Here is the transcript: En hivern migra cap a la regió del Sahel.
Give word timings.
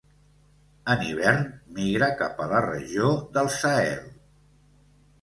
En 0.93 1.03
hivern 1.07 1.45
migra 1.77 2.09
cap 2.23 2.43
a 2.47 2.49
la 2.57 2.65
regió 2.69 3.15
del 3.39 3.55
Sahel. 3.61 4.05